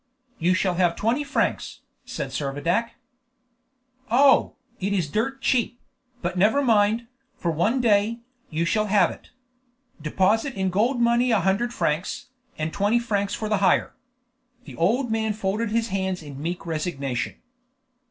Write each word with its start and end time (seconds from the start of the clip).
"You 0.39 0.55
shall 0.55 0.73
have 0.81 0.95
twenty 0.95 1.23
francs," 1.23 1.81
said 2.05 2.31
Servadac. 2.31 2.93
"Oh, 4.09 4.55
it 4.79 4.93
is 4.93 5.07
dirt 5.07 5.43
cheap; 5.43 5.79
but 6.23 6.35
never 6.39 6.63
mind, 6.63 7.05
for 7.37 7.51
one 7.51 7.79
day, 7.81 8.21
you 8.49 8.65
shall 8.65 8.87
have 8.87 9.11
it. 9.11 9.29
Deposit 10.01 10.55
in 10.55 10.71
gold 10.71 10.99
money 10.99 11.29
a 11.29 11.41
hundred 11.41 11.71
francs, 11.71 12.29
and 12.57 12.73
twenty 12.73 12.97
francs 12.97 13.35
for 13.35 13.47
the 13.47 13.57
hire." 13.57 13.93
The 14.63 14.75
old 14.75 15.11
man 15.11 15.33
folded 15.33 15.69
his 15.69 15.89
hands 15.89 16.23
in 16.23 16.41
meek 16.41 16.65
resignation. 16.65 17.35